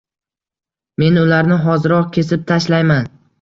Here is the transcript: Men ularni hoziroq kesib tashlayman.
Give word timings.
Men 1.03 1.19
ularni 1.25 1.59
hoziroq 1.67 2.09
kesib 2.17 2.49
tashlayman. 2.55 3.13